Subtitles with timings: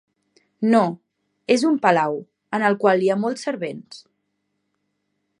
[0.69, 0.79] No,
[1.55, 2.17] és un palau,
[2.59, 4.01] en el qual hi ha molts servents.